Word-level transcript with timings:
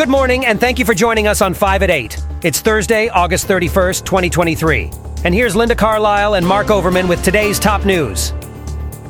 Good 0.00 0.08
morning, 0.08 0.46
and 0.46 0.58
thank 0.58 0.78
you 0.78 0.86
for 0.86 0.94
joining 0.94 1.26
us 1.26 1.42
on 1.42 1.52
5 1.52 1.82
at 1.82 1.90
8. 1.90 2.24
It's 2.42 2.60
Thursday, 2.60 3.10
August 3.10 3.46
31st, 3.46 4.02
2023. 4.06 4.90
And 5.24 5.34
here's 5.34 5.54
Linda 5.54 5.74
Carlisle 5.74 6.36
and 6.36 6.46
Mark 6.46 6.70
Overman 6.70 7.06
with 7.06 7.22
today's 7.22 7.58
top 7.58 7.84
news. 7.84 8.32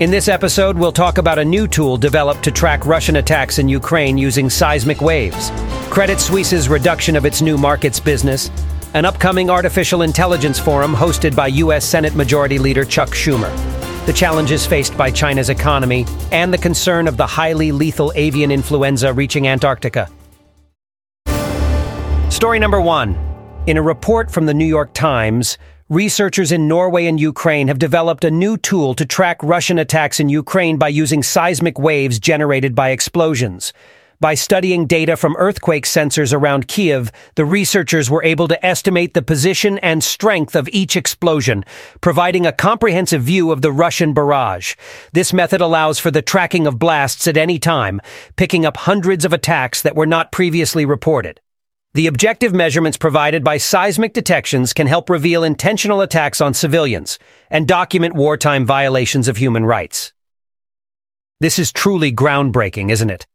In 0.01 0.11
this 0.11 0.27
episode, 0.27 0.77
we'll 0.77 0.91
talk 0.91 1.19
about 1.19 1.39
a 1.39 1.45
new 1.45 1.69
tool 1.69 1.97
developed 1.97 2.43
to 2.43 2.51
track 2.51 2.87
Russian 2.87 3.15
attacks 3.15 3.61
in 3.61 3.69
Ukraine 3.69 4.19
using 4.19 4.51
seismic 4.51 5.01
waves, 5.01 5.53
Credit 5.91 6.19
Suisse's 6.19 6.69
reduction 6.69 7.15
of 7.15 7.25
its 7.25 7.41
new 7.41 7.57
markets 7.57 8.01
business, 8.01 8.51
an 8.95 9.05
upcoming 9.05 9.49
artificial 9.49 10.03
intelligence 10.03 10.59
forum 10.59 10.93
hosted 10.93 11.37
by 11.37 11.47
U.S. 11.47 11.85
Senate 11.85 12.17
Majority 12.17 12.59
Leader 12.59 12.85
Chuck 12.85 13.11
Schumer, 13.11 13.55
the 14.07 14.13
challenges 14.13 14.67
faced 14.67 14.97
by 14.97 15.09
China's 15.09 15.51
economy, 15.51 16.05
and 16.33 16.53
the 16.53 16.59
concern 16.59 17.07
of 17.07 17.17
the 17.17 17.29
highly 17.29 17.71
lethal 17.71 18.13
avian 18.17 18.51
influenza 18.51 19.13
reaching 19.13 19.47
Antarctica. 19.47 20.11
Story 22.31 22.61
number 22.61 22.81
one. 22.81 23.19
In 23.67 23.77
a 23.77 23.83
report 23.83 24.31
from 24.31 24.47
the 24.47 24.55
New 24.55 24.65
York 24.65 24.95
Times, 24.95 25.59
researchers 25.89 26.53
in 26.53 26.69
Norway 26.69 27.07
and 27.07 27.19
Ukraine 27.19 27.67
have 27.67 27.81
developed 27.81 28.25
a 28.25 28.31
new 28.31 28.57
tool 28.57 28.95
to 28.95 29.05
track 29.05 29.43
Russian 29.43 29.81
attacks 29.81 30.21
in 30.21 30.29
Ukraine 30.29 30.79
by 30.79 30.89
using 30.89 31.25
seismic 31.25 31.77
waves 31.77 32.21
generated 32.21 32.73
by 32.73 32.91
explosions. 32.91 33.73
By 34.21 34.35
studying 34.35 34.87
data 34.87 35.17
from 35.17 35.35
earthquake 35.39 35.85
sensors 35.85 36.33
around 36.33 36.69
Kiev, 36.69 37.11
the 37.35 37.45
researchers 37.45 38.09
were 38.09 38.23
able 38.23 38.47
to 38.47 38.65
estimate 38.65 39.13
the 39.13 39.23
position 39.23 39.79
and 39.79 40.03
strength 40.03 40.55
of 40.55 40.69
each 40.69 40.95
explosion, 40.95 41.65
providing 42.01 42.47
a 42.47 42.53
comprehensive 42.53 43.23
view 43.23 43.51
of 43.51 43.61
the 43.61 43.73
Russian 43.73 44.15
barrage. 44.15 44.77
This 45.13 45.33
method 45.33 45.61
allows 45.61 45.99
for 45.99 46.13
the 46.13 46.23
tracking 46.23 46.69
of 46.69 46.79
blasts 46.79 47.27
at 47.27 47.37
any 47.37 47.59
time, 47.59 48.01
picking 48.37 48.65
up 48.65 48.77
hundreds 48.77 49.25
of 49.25 49.33
attacks 49.33 49.83
that 49.83 49.97
were 49.97 50.07
not 50.07 50.31
previously 50.31 50.85
reported. 50.85 51.41
The 51.93 52.07
objective 52.07 52.55
measurements 52.55 52.97
provided 52.97 53.43
by 53.43 53.57
seismic 53.57 54.13
detections 54.13 54.73
can 54.73 54.87
help 54.87 55.11
reveal 55.11 55.43
intentional 55.43 56.03
attacks 56.03 56.41
on 56.41 56.55
civilians 56.55 57.19
and 57.51 57.67
document 57.67 58.15
wartime 58.15 58.65
violations 58.65 59.27
of 59.27 59.39
human 59.39 59.67
rights. 59.67 60.13
This 61.41 61.59
is 61.59 61.73
truly 61.73 62.13
groundbreaking, 62.13 62.93
isn't 62.93 63.11
it? 63.11 63.27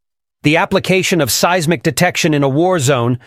The 0.44 0.56
application 0.56 1.20
of 1.20 1.32
seismic 1.32 1.84
detection 1.84 2.34
in 2.34 2.44
a 2.44 2.50
war 2.50 2.80
zone, 2.80 3.20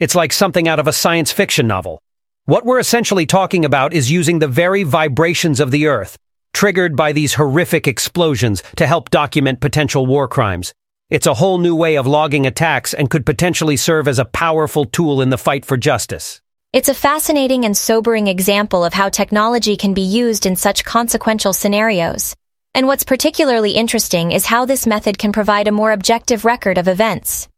it's 0.00 0.14
like 0.14 0.34
something 0.34 0.68
out 0.68 0.78
of 0.78 0.86
a 0.86 0.92
science 0.92 1.32
fiction 1.32 1.66
novel. 1.66 2.02
What 2.44 2.66
we're 2.66 2.78
essentially 2.78 3.24
talking 3.24 3.64
about 3.64 3.94
is 3.94 4.10
using 4.10 4.38
the 4.38 4.48
very 4.48 4.82
vibrations 4.82 5.60
of 5.60 5.70
the 5.70 5.86
Earth, 5.86 6.18
triggered 6.52 6.94
by 6.94 7.12
these 7.12 7.32
horrific 7.32 7.88
explosions, 7.88 8.62
to 8.76 8.86
help 8.86 9.08
document 9.08 9.62
potential 9.62 10.04
war 10.04 10.28
crimes. 10.28 10.74
It's 11.10 11.26
a 11.26 11.34
whole 11.34 11.58
new 11.58 11.76
way 11.76 11.96
of 11.96 12.06
logging 12.06 12.46
attacks 12.46 12.94
and 12.94 13.10
could 13.10 13.26
potentially 13.26 13.76
serve 13.76 14.08
as 14.08 14.18
a 14.18 14.24
powerful 14.24 14.86
tool 14.86 15.20
in 15.20 15.28
the 15.28 15.36
fight 15.36 15.66
for 15.66 15.76
justice. 15.76 16.40
It's 16.72 16.88
a 16.88 16.94
fascinating 16.94 17.66
and 17.66 17.76
sobering 17.76 18.26
example 18.26 18.82
of 18.82 18.94
how 18.94 19.10
technology 19.10 19.76
can 19.76 19.92
be 19.92 20.00
used 20.00 20.46
in 20.46 20.56
such 20.56 20.82
consequential 20.82 21.52
scenarios. 21.52 22.34
And 22.74 22.86
what's 22.86 23.04
particularly 23.04 23.72
interesting 23.72 24.32
is 24.32 24.46
how 24.46 24.64
this 24.64 24.86
method 24.86 25.18
can 25.18 25.30
provide 25.30 25.68
a 25.68 25.72
more 25.72 25.92
objective 25.92 26.46
record 26.46 26.78
of 26.78 26.88
events. 26.88 27.48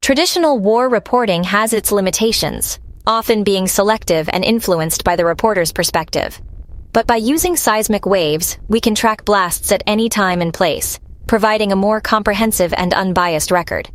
Traditional 0.00 0.58
war 0.58 0.88
reporting 0.88 1.44
has 1.44 1.74
its 1.74 1.92
limitations, 1.92 2.78
often 3.06 3.44
being 3.44 3.68
selective 3.68 4.30
and 4.30 4.42
influenced 4.42 5.04
by 5.04 5.14
the 5.14 5.26
reporter's 5.26 5.72
perspective. 5.72 6.40
But 6.94 7.06
by 7.06 7.16
using 7.16 7.56
seismic 7.56 8.06
waves, 8.06 8.56
we 8.66 8.80
can 8.80 8.94
track 8.94 9.26
blasts 9.26 9.72
at 9.72 9.82
any 9.86 10.08
time 10.08 10.40
and 10.40 10.54
place, 10.54 10.98
providing 11.26 11.72
a 11.72 11.76
more 11.76 12.00
comprehensive 12.00 12.72
and 12.76 12.94
unbiased 12.94 13.50
record. 13.50 13.90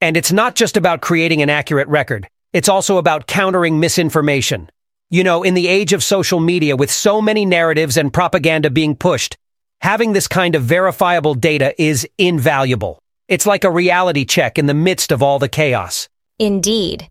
And 0.00 0.16
it's 0.16 0.32
not 0.32 0.54
just 0.54 0.76
about 0.76 1.00
creating 1.00 1.42
an 1.42 1.50
accurate 1.50 1.88
record. 1.88 2.28
It's 2.52 2.68
also 2.68 2.98
about 2.98 3.26
countering 3.26 3.80
misinformation. 3.80 4.70
You 5.10 5.24
know, 5.24 5.42
in 5.42 5.54
the 5.54 5.68
age 5.68 5.92
of 5.92 6.02
social 6.02 6.40
media 6.40 6.76
with 6.76 6.90
so 6.90 7.22
many 7.22 7.46
narratives 7.46 7.96
and 7.96 8.12
propaganda 8.12 8.70
being 8.70 8.96
pushed, 8.96 9.36
having 9.80 10.12
this 10.12 10.28
kind 10.28 10.54
of 10.54 10.62
verifiable 10.62 11.34
data 11.34 11.80
is 11.80 12.08
invaluable. 12.18 12.98
It's 13.28 13.46
like 13.46 13.64
a 13.64 13.70
reality 13.70 14.24
check 14.24 14.58
in 14.58 14.66
the 14.66 14.74
midst 14.74 15.12
of 15.12 15.22
all 15.22 15.38
the 15.38 15.48
chaos. 15.48 16.08
Indeed. 16.38 17.08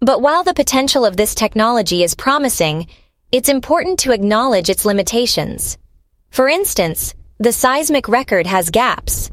But 0.00 0.22
while 0.22 0.44
the 0.44 0.54
potential 0.54 1.04
of 1.04 1.16
this 1.16 1.34
technology 1.34 2.02
is 2.02 2.14
promising, 2.14 2.86
it's 3.32 3.48
important 3.48 3.98
to 4.00 4.12
acknowledge 4.12 4.70
its 4.70 4.84
limitations. 4.84 5.76
For 6.30 6.48
instance, 6.48 7.14
the 7.40 7.52
seismic 7.52 8.06
record 8.06 8.46
has 8.46 8.68
gaps. 8.68 9.30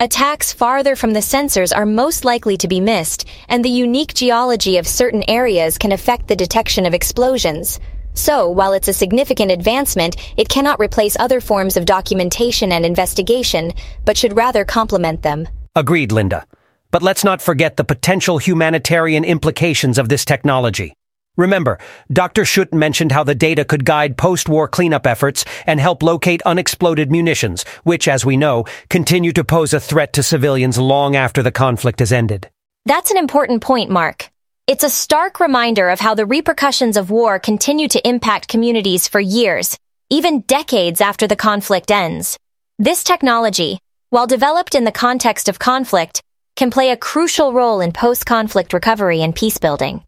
Attacks 0.00 0.52
farther 0.52 0.94
from 0.94 1.14
the 1.14 1.20
sensors 1.20 1.74
are 1.74 1.86
most 1.86 2.26
likely 2.26 2.58
to 2.58 2.68
be 2.68 2.78
missed, 2.78 3.26
and 3.48 3.64
the 3.64 3.70
unique 3.70 4.12
geology 4.12 4.76
of 4.76 4.86
certain 4.86 5.24
areas 5.28 5.78
can 5.78 5.92
affect 5.92 6.28
the 6.28 6.36
detection 6.36 6.84
of 6.84 6.92
explosions. 6.92 7.80
So, 8.12 8.50
while 8.50 8.74
it's 8.74 8.88
a 8.88 8.92
significant 8.92 9.50
advancement, 9.50 10.16
it 10.36 10.50
cannot 10.50 10.78
replace 10.78 11.16
other 11.18 11.40
forms 11.40 11.78
of 11.78 11.86
documentation 11.86 12.70
and 12.70 12.84
investigation, 12.84 13.72
but 14.04 14.18
should 14.18 14.36
rather 14.36 14.66
complement 14.66 15.22
them. 15.22 15.48
Agreed, 15.74 16.12
Linda. 16.12 16.44
But 16.90 17.02
let's 17.02 17.24
not 17.24 17.40
forget 17.40 17.78
the 17.78 17.84
potential 17.84 18.36
humanitarian 18.36 19.24
implications 19.24 19.96
of 19.96 20.10
this 20.10 20.26
technology. 20.26 20.97
Remember, 21.38 21.78
Dr. 22.12 22.42
Schutt 22.42 22.74
mentioned 22.74 23.12
how 23.12 23.22
the 23.22 23.34
data 23.34 23.64
could 23.64 23.84
guide 23.84 24.18
post-war 24.18 24.66
cleanup 24.66 25.06
efforts 25.06 25.44
and 25.68 25.78
help 25.78 26.02
locate 26.02 26.42
unexploded 26.42 27.12
munitions, 27.12 27.64
which, 27.84 28.08
as 28.08 28.26
we 28.26 28.36
know, 28.36 28.64
continue 28.90 29.32
to 29.32 29.44
pose 29.44 29.72
a 29.72 29.78
threat 29.78 30.12
to 30.14 30.22
civilians 30.24 30.78
long 30.78 31.14
after 31.14 31.40
the 31.40 31.52
conflict 31.52 32.00
has 32.00 32.12
ended. 32.12 32.50
That's 32.86 33.12
an 33.12 33.16
important 33.16 33.62
point, 33.62 33.88
Mark. 33.88 34.30
It's 34.66 34.82
a 34.82 34.90
stark 34.90 35.38
reminder 35.38 35.88
of 35.90 36.00
how 36.00 36.14
the 36.14 36.26
repercussions 36.26 36.96
of 36.96 37.08
war 37.08 37.38
continue 37.38 37.86
to 37.86 38.06
impact 38.06 38.48
communities 38.48 39.06
for 39.06 39.20
years, 39.20 39.78
even 40.10 40.40
decades 40.40 41.00
after 41.00 41.28
the 41.28 41.36
conflict 41.36 41.92
ends. 41.92 42.36
This 42.80 43.04
technology, 43.04 43.78
while 44.10 44.26
developed 44.26 44.74
in 44.74 44.82
the 44.82 44.90
context 44.90 45.48
of 45.48 45.60
conflict, 45.60 46.20
can 46.56 46.72
play 46.72 46.90
a 46.90 46.96
crucial 46.96 47.52
role 47.52 47.80
in 47.80 47.92
post-conflict 47.92 48.72
recovery 48.72 49.22
and 49.22 49.36
peacebuilding. 49.36 50.02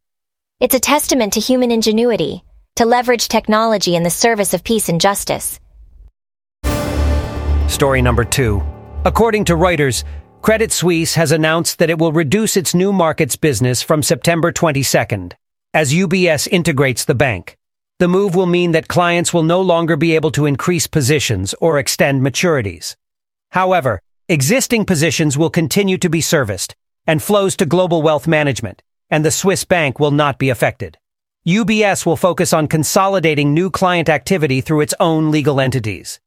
It's 0.61 0.75
a 0.75 0.79
testament 0.79 1.33
to 1.33 1.41
human 1.41 1.71
ingenuity 1.71 2.45
to 2.77 2.85
leverage 2.85 3.29
technology 3.29 3.97
in 3.97 4.03
the 4.03 4.11
service 4.11 4.53
of 4.53 4.63
peace 4.63 4.91
and 4.91 5.01
justice. 5.01 5.59
Story 7.67 8.03
number 8.03 8.25
two. 8.25 8.63
According 9.07 9.47
to 9.47 9.55
Reuters, 9.55 10.05
Credit 10.43 10.71
Suisse 10.71 11.15
has 11.15 11.33
announced 11.33 11.79
that 11.79 11.89
it 11.89 11.99
will 11.99 12.13
reduce 12.13 12.59
its 12.59 12.75
new 12.75 12.93
markets 12.93 13.37
business 13.37 13.81
from 13.81 14.03
September 14.03 14.53
22nd 14.53 15.33
as 15.73 15.95
UBS 15.95 16.47
integrates 16.47 17.07
the 17.07 17.15
bank. 17.15 17.57
The 17.99 18.09
move 18.09 18.35
will 18.35 18.45
mean 18.45 18.73
that 18.73 18.87
clients 18.87 19.33
will 19.33 19.45
no 19.45 19.63
longer 19.63 19.97
be 19.97 20.15
able 20.15 20.31
to 20.33 20.45
increase 20.45 20.87
positions 20.87 21.55
or 21.63 21.79
extend 21.79 22.21
maturities. 22.21 22.97
However, 23.53 24.03
existing 24.29 24.85
positions 24.85 25.39
will 25.39 25.49
continue 25.49 25.97
to 25.97 26.11
be 26.11 26.21
serviced 26.21 26.75
and 27.07 27.23
flows 27.23 27.57
to 27.57 27.65
global 27.65 28.03
wealth 28.03 28.29
management 28.29 28.83
and 29.11 29.25
the 29.25 29.31
Swiss 29.31 29.65
bank 29.65 29.99
will 29.99 30.11
not 30.11 30.39
be 30.39 30.51
affected. 30.51 30.99
UBS 31.47 32.05
will 32.05 32.17
focus 32.17 32.53
on 32.53 32.69
consolidating 32.69 33.55
new 33.55 33.71
client 33.71 34.09
activity 34.09 34.61
through 34.61 34.83
its 34.83 34.95
own 35.01 35.31
legal 35.31 35.61
entities. 35.61 36.21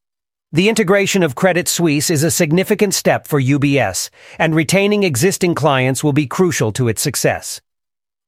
The 0.52 0.68
integration 0.68 1.22
of 1.22 1.34
Credit 1.34 1.66
Suisse 1.66 2.10
is 2.10 2.22
a 2.22 2.30
significant 2.30 2.94
step 2.94 3.26
for 3.26 3.40
UBS, 3.40 4.10
and 4.38 4.54
retaining 4.54 5.02
existing 5.02 5.54
clients 5.54 6.04
will 6.04 6.12
be 6.12 6.26
crucial 6.26 6.72
to 6.72 6.88
its 6.88 7.02
success. 7.02 7.60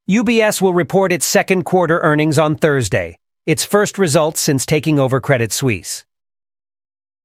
UBS 0.09 0.61
will 0.61 0.75
report 0.75 1.13
its 1.13 1.27
second 1.27 1.65
quarter 1.65 2.01
earnings 2.01 2.39
on 2.39 2.57
Thursday, 2.57 3.19
its 3.47 3.65
first 3.65 3.99
results 3.99 4.41
since 4.41 4.65
taking 4.67 4.99
over 4.99 5.21
Credit 5.21 5.53
Suisse. 5.53 6.05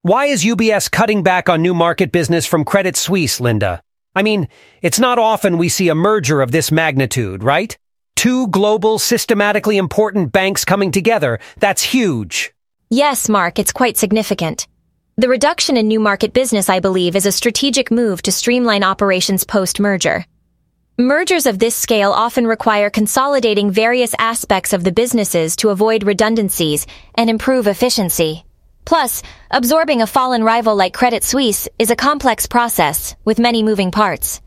Why 0.04 0.26
is 0.26 0.44
UBS 0.44 0.90
cutting 0.90 1.22
back 1.22 1.50
on 1.50 1.62
new 1.62 1.76
market 1.76 2.12
business 2.12 2.48
from 2.48 2.66
Credit 2.66 2.98
Suisse, 2.98 3.40
Linda? 3.40 3.84
I 4.14 4.24
mean, 4.24 4.50
it's 4.82 5.00
not 5.00 5.20
often 5.20 5.58
we 5.58 5.70
see 5.70 5.88
a 5.88 5.96
merger 5.96 6.42
of 6.42 6.52
this 6.52 6.72
magnitude, 6.72 7.44
right? 7.44 7.78
Two 8.18 8.48
global, 8.50 9.00
systematically 9.00 9.78
important 9.78 10.32
banks 10.32 10.66
coming 10.66 10.92
together. 10.92 11.40
That's 11.60 11.82
huge. 11.82 12.54
Yes, 12.90 13.30
Mark, 13.30 13.58
it's 13.58 13.72
quite 13.72 13.98
significant. 13.98 14.68
The 15.16 15.30
reduction 15.30 15.78
in 15.78 15.88
new 15.88 16.00
market 16.00 16.34
business, 16.34 16.68
I 16.68 16.82
believe, 16.82 17.16
is 17.16 17.26
a 17.26 17.32
strategic 17.32 17.90
move 17.90 18.22
to 18.24 18.32
streamline 18.32 18.84
operations 18.84 19.46
post-merger. 19.46 20.26
Mergers 20.98 21.46
of 21.46 21.58
this 21.60 21.76
scale 21.76 22.12
often 22.12 22.46
require 22.46 22.90
consolidating 22.90 23.72
various 23.72 24.14
aspects 24.20 24.74
of 24.74 24.84
the 24.84 24.92
businesses 24.92 25.56
to 25.58 25.70
avoid 25.70 26.04
redundancies 26.04 26.86
and 27.16 27.30
improve 27.30 27.68
efficiency. 27.68 28.44
Plus, 28.86 29.24
absorbing 29.50 30.02
a 30.02 30.08
fallen 30.08 30.44
rival 30.44 30.76
like 30.76 30.94
Credit 30.94 31.24
Suisse 31.24 31.68
is 31.80 31.92
a 31.92 31.96
complex 31.96 32.46
process 32.46 33.16
with 33.26 33.40
many 33.40 33.64
moving 33.64 33.92
parts. 33.92 34.42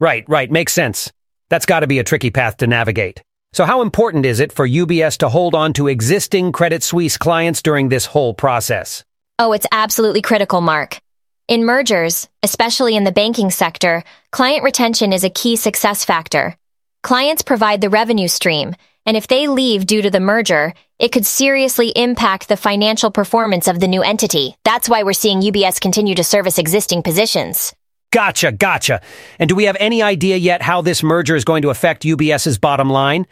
Right, 0.00 0.28
right, 0.28 0.50
makes 0.50 0.72
sense. 0.72 1.12
That's 1.48 1.66
got 1.66 1.80
to 1.80 1.86
be 1.86 1.98
a 1.98 2.04
tricky 2.04 2.30
path 2.30 2.56
to 2.58 2.66
navigate. 2.66 3.22
So 3.52 3.66
how 3.66 3.82
important 3.82 4.24
is 4.24 4.40
it 4.40 4.50
for 4.50 4.66
UBS 4.66 5.18
to 5.18 5.28
hold 5.28 5.54
on 5.54 5.74
to 5.74 5.88
existing 5.88 6.52
Credit 6.52 6.82
Suisse 6.82 7.18
clients 7.18 7.60
during 7.60 7.88
this 7.88 8.06
whole 8.06 8.32
process? 8.32 9.04
Oh, 9.38 9.52
it's 9.52 9.66
absolutely 9.70 10.22
critical, 10.22 10.60
Mark. 10.60 11.00
In 11.48 11.64
mergers, 11.64 12.28
especially 12.42 12.96
in 12.96 13.04
the 13.04 13.12
banking 13.12 13.50
sector, 13.50 14.04
client 14.30 14.64
retention 14.64 15.12
is 15.12 15.24
a 15.24 15.30
key 15.30 15.56
success 15.56 16.04
factor. 16.04 16.56
Clients 17.02 17.42
provide 17.42 17.80
the 17.80 17.90
revenue 17.90 18.28
stream, 18.28 18.74
and 19.04 19.16
if 19.16 19.26
they 19.26 19.48
leave 19.48 19.84
due 19.84 20.00
to 20.00 20.10
the 20.10 20.20
merger, 20.20 20.72
it 21.02 21.10
could 21.10 21.26
seriously 21.26 21.88
impact 21.96 22.48
the 22.48 22.56
financial 22.56 23.10
performance 23.10 23.66
of 23.66 23.80
the 23.80 23.88
new 23.88 24.02
entity. 24.02 24.54
That's 24.64 24.88
why 24.88 25.02
we're 25.02 25.14
seeing 25.14 25.40
UBS 25.40 25.80
continue 25.80 26.14
to 26.14 26.22
service 26.22 26.58
existing 26.58 27.02
positions. 27.02 27.74
Gotcha, 28.12 28.52
gotcha. 28.52 29.02
And 29.40 29.48
do 29.48 29.56
we 29.56 29.64
have 29.64 29.76
any 29.80 30.00
idea 30.00 30.36
yet 30.36 30.62
how 30.62 30.80
this 30.80 31.02
merger 31.02 31.34
is 31.34 31.44
going 31.44 31.62
to 31.62 31.70
affect 31.70 32.04
UBS's 32.04 32.56
bottom 32.58 32.88
line? 32.88 33.26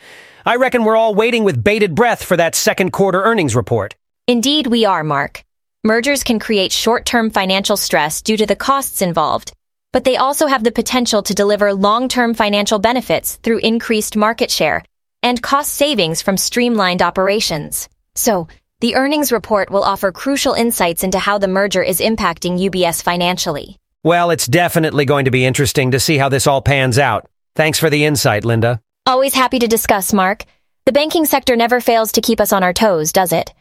I 0.45 0.57
reckon 0.57 0.83
we're 0.83 0.97
all 0.97 1.15
waiting 1.15 1.45
with 1.45 1.63
bated 1.63 1.95
breath 1.95 2.25
for 2.25 2.37
that 2.37 2.57
second 2.57 2.91
quarter 2.91 3.23
earnings 3.23 3.55
report. 3.55 3.95
Indeed, 4.27 4.67
we 4.67 4.85
are, 4.85 5.05
Mark. 5.05 5.45
Mergers 5.85 6.25
can 6.25 6.41
create 6.41 6.73
short-term 6.73 7.31
financial 7.31 7.77
stress 7.77 8.21
due 8.21 8.37
to 8.37 8.47
the 8.47 8.57
costs 8.57 9.01
involved, 9.01 9.53
but 9.93 10.03
they 10.03 10.17
also 10.17 10.49
have 10.49 10.65
the 10.65 10.73
potential 10.73 11.23
to 11.23 11.35
deliver 11.35 11.73
long-term 11.73 12.35
financial 12.35 12.81
benefits 12.81 13.37
through 13.45 13.59
increased 13.59 14.17
market 14.17 14.51
share 14.51 14.83
and 15.23 15.43
cost 15.43 15.75
savings 15.75 16.23
from 16.23 16.37
streamlined 16.37 17.03
operations. 17.03 17.89
So, 18.15 18.49
the 18.81 18.95
earnings 18.95 19.31
report 19.31 19.71
will 19.71 19.83
offer 19.83 20.11
crucial 20.11 20.55
insights 20.55 21.05
into 21.05 21.19
how 21.19 21.39
the 21.39 21.49
merger 21.49 21.83
is 21.83 22.01
impacting 22.01 22.59
UBS 22.59 23.03
financially. 23.03 23.77
Well, 24.03 24.31
it's 24.31 24.47
definitely 24.47 25.05
going 25.05 25.27
to 25.27 25.31
be 25.31 25.45
interesting 25.45 25.91
to 25.91 26.01
see 26.01 26.17
how 26.17 26.31
this 26.31 26.47
all 26.47 26.63
pans 26.63 26.99
out. 26.99 27.29
Thanks 27.55 27.79
for 27.79 27.91
the 27.91 28.05
insight, 28.05 28.45
Linda. 28.45 28.81
Always 29.05 29.35
happy 29.35 29.59
to 29.59 29.67
discuss, 29.67 30.13
Mark. 30.13 30.45
The 30.87 30.93
banking 30.93 31.27
sector 31.27 31.57
never 31.57 31.81
fails 31.81 32.13
to 32.13 32.23
keep 32.23 32.41
us 32.41 32.53
on 32.53 32.63
our 32.63 32.73
toes, 32.73 33.13
does 33.13 33.33
it? 33.33 33.53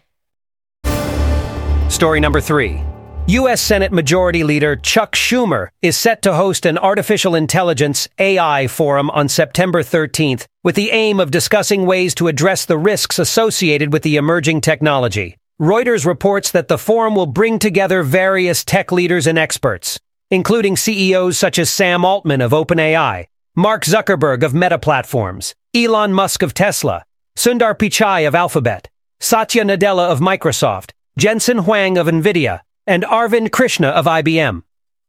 Story 1.92 2.20
number 2.22 2.40
three. 2.40 2.82
U.S. 3.30 3.62
Senate 3.62 3.92
Majority 3.92 4.44
Leader 4.44 4.76
Chuck 4.76 5.12
Schumer 5.12 5.68
is 5.84 5.96
set 5.96 6.24
to 6.24 6.34
host 6.34 6.66
an 6.66 6.80
artificial 6.80 7.36
intelligence 7.36 8.08
AI 8.18 8.68
forum 8.68 9.12
on 9.12 9.30
September 9.30 9.84
13th 9.84 10.48
with 10.64 10.74
the 10.74 10.90
aim 10.90 11.20
of 11.20 11.30
discussing 11.30 11.86
ways 11.86 12.16
to 12.16 12.28
address 12.28 12.66
the 12.66 12.80
risks 12.80 13.20
associated 13.20 13.94
with 13.94 14.02
the 14.02 14.16
emerging 14.16 14.62
technology. 14.62 15.38
Reuters 15.62 16.08
reports 16.08 16.50
that 16.50 16.70
the 16.70 16.80
forum 16.80 17.14
will 17.14 17.28
bring 17.28 17.60
together 17.60 18.02
various 18.02 18.66
tech 18.66 18.92
leaders 18.92 19.28
and 19.28 19.38
experts, 19.38 20.00
including 20.32 20.76
CEOs 20.76 21.38
such 21.38 21.60
as 21.60 21.70
Sam 21.70 22.04
Altman 22.04 22.42
of 22.42 22.50
OpenAI, 22.50 23.28
Mark 23.56 23.86
Zuckerberg 23.86 24.42
of 24.42 24.56
Meta 24.56 24.80
Platforms, 24.80 25.54
Elon 25.76 26.14
Musk 26.14 26.42
of 26.42 26.56
Tesla, 26.56 27.04
Sundar 27.38 27.78
Pichai 27.78 28.28
of 28.28 28.34
Alphabet, 28.34 28.90
Satya 29.20 29.66
Nadella 29.66 30.10
of 30.10 30.20
Microsoft, 30.20 30.94
Jensen 31.16 31.60
Huang 31.60 31.96
of 31.96 32.08
NVIDIA, 32.08 32.62
and 32.90 33.04
Arvind 33.04 33.52
Krishna 33.52 33.90
of 33.90 34.06
IBM. 34.06 34.64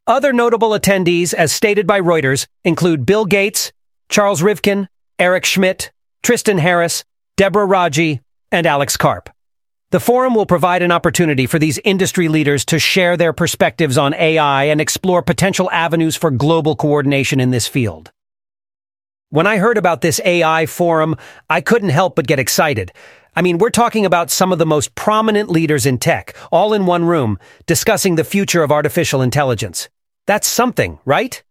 Other 0.07 0.35
notable 0.35 0.71
attendees, 0.71 1.33
as 1.33 1.51
stated 1.51 1.87
by 1.87 1.99
Reuters, 1.99 2.47
include 2.63 3.07
Bill 3.07 3.25
Gates, 3.25 3.73
Charles 4.11 4.43
Rivkin, 4.43 4.87
Eric 5.19 5.47
Schmidt, 5.47 5.91
Tristan 6.23 6.59
Harris, 6.59 7.05
Deborah 7.39 7.65
Raji, 7.65 8.21
and 8.53 8.67
Alex 8.67 8.99
Karp. 8.99 9.31
The 9.93 10.01
forum 10.01 10.35
will 10.35 10.45
provide 10.45 10.83
an 10.83 10.93
opportunity 10.93 11.47
for 11.47 11.59
these 11.59 11.79
industry 11.79 12.29
leaders 12.29 12.67
to 12.67 12.79
share 12.79 13.17
their 13.17 13.33
perspectives 13.33 13.97
on 13.97 14.13
AI 14.13 14.65
and 14.65 14.79
explore 14.79 15.23
potential 15.23 15.71
avenues 15.71 16.17
for 16.17 16.31
global 16.31 16.77
coordination 16.77 17.41
in 17.41 17.51
this 17.51 17.67
field. 17.67 18.13
When 19.31 19.47
I 19.47 19.57
heard 19.57 19.79
about 19.79 20.03
this 20.03 20.21
AI 20.25 20.67
forum, 20.67 21.17
I 21.49 21.63
couldn't 21.63 21.89
help 21.89 22.15
but 22.15 22.27
get 22.27 22.39
excited. 22.39 22.93
I 23.41 23.43
mean, 23.43 23.57
we're 23.57 23.71
talking 23.71 24.05
about 24.05 24.31
some 24.31 24.53
of 24.53 24.59
the 24.59 24.67
most 24.67 24.95
prominent 24.95 25.49
leaders 25.49 25.87
in 25.87 25.97
tech, 25.97 26.37
all 26.53 26.75
in 26.75 26.85
one 26.85 27.07
room, 27.07 27.39
discussing 27.65 28.17
the 28.17 28.23
future 28.23 28.63
of 28.63 28.71
artificial 28.71 29.23
intelligence. 29.23 29.89
That's 30.27 30.47
something, 30.47 30.99
right? 31.07 31.43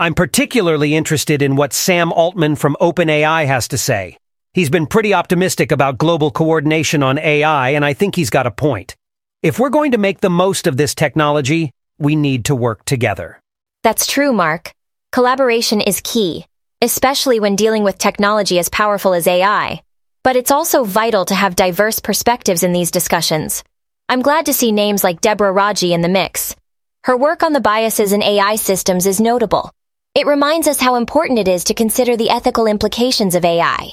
I'm 0.00 0.14
particularly 0.14 0.96
interested 0.96 1.40
in 1.40 1.54
what 1.54 1.72
Sam 1.72 2.10
Altman 2.10 2.56
from 2.56 2.76
OpenAI 2.80 3.46
has 3.46 3.68
to 3.68 3.78
say. 3.78 4.18
He's 4.52 4.68
been 4.68 4.88
pretty 4.88 5.14
optimistic 5.14 5.70
about 5.70 5.96
global 5.96 6.32
coordination 6.32 7.04
on 7.04 7.20
AI, 7.20 7.68
and 7.68 7.84
I 7.84 7.92
think 7.92 8.16
he's 8.16 8.30
got 8.30 8.48
a 8.48 8.50
point. 8.50 8.96
If 9.40 9.60
we're 9.60 9.70
going 9.70 9.92
to 9.92 9.96
make 9.98 10.18
the 10.20 10.30
most 10.30 10.66
of 10.66 10.76
this 10.76 10.92
technology, 10.92 11.70
we 12.00 12.16
need 12.16 12.46
to 12.46 12.56
work 12.56 12.84
together. 12.84 13.40
That's 13.84 14.08
true, 14.08 14.32
Mark. 14.32 14.72
Collaboration 15.12 15.80
is 15.82 16.00
key, 16.02 16.46
especially 16.82 17.38
when 17.38 17.54
dealing 17.54 17.84
with 17.84 17.96
technology 17.96 18.58
as 18.58 18.68
powerful 18.68 19.14
as 19.14 19.28
AI. 19.28 19.82
But 20.22 20.36
it's 20.36 20.50
also 20.50 20.84
vital 20.84 21.24
to 21.26 21.34
have 21.34 21.56
diverse 21.56 22.00
perspectives 22.00 22.62
in 22.62 22.72
these 22.72 22.90
discussions. 22.90 23.62
I'm 24.08 24.22
glad 24.22 24.46
to 24.46 24.52
see 24.52 24.72
names 24.72 25.04
like 25.04 25.20
Deborah 25.20 25.52
Raji 25.52 25.92
in 25.92 26.00
the 26.00 26.08
mix. 26.08 26.56
Her 27.04 27.16
work 27.16 27.42
on 27.42 27.52
the 27.52 27.60
biases 27.60 28.12
in 28.12 28.22
AI 28.22 28.56
systems 28.56 29.06
is 29.06 29.20
notable. 29.20 29.70
It 30.14 30.26
reminds 30.26 30.66
us 30.66 30.80
how 30.80 30.96
important 30.96 31.38
it 31.38 31.48
is 31.48 31.64
to 31.64 31.74
consider 31.74 32.16
the 32.16 32.30
ethical 32.30 32.66
implications 32.66 33.34
of 33.34 33.44
AI. 33.44 33.90